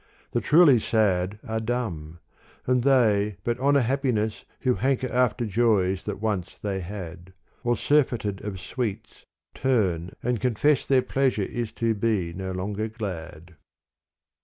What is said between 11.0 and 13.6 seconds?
pleasure is to be no longer glad.